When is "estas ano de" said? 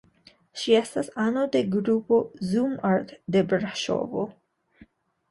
0.77-1.59